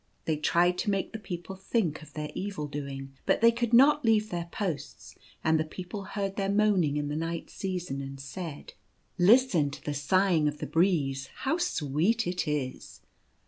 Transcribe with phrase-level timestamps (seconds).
[0.25, 4.03] They tried to make the people think of their evil doing; but they could not
[4.03, 8.73] leave their posts, and the people heard their moaning in the night season, and said,"
[9.31, 13.01] Listen to the sighing of the breeze; how sweet it is!"